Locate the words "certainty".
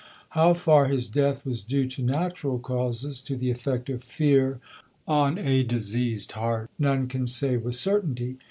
7.75-8.37